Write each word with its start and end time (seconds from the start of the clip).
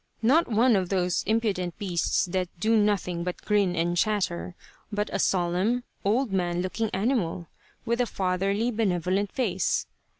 Not 0.23 0.47
one 0.47 0.75
of 0.75 0.89
those 0.89 1.21
impudent 1.27 1.77
beasts 1.77 2.25
that 2.25 2.49
do 2.59 2.75
nothing 2.75 3.23
but 3.23 3.43
grin 3.45 3.75
and 3.75 3.95
chatter, 3.95 4.55
but 4.91 5.11
a 5.13 5.19
solemn, 5.19 5.83
old 6.03 6.31
man 6.31 6.63
looking 6.63 6.89
animal, 6.89 7.45
with 7.85 8.01
a 8.01 8.07
fatherly, 8.07 8.71
benevolent 8.71 9.31
face. 9.31 9.85